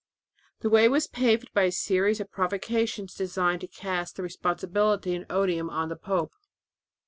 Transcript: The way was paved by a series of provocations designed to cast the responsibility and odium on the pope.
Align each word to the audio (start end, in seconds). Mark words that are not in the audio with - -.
The 0.61 0.69
way 0.71 0.87
was 0.87 1.05
paved 1.05 1.53
by 1.53 1.65
a 1.65 1.71
series 1.71 2.19
of 2.19 2.31
provocations 2.31 3.13
designed 3.13 3.61
to 3.61 3.67
cast 3.67 4.15
the 4.15 4.23
responsibility 4.23 5.13
and 5.13 5.27
odium 5.29 5.69
on 5.69 5.89
the 5.89 5.95
pope. 5.95 6.31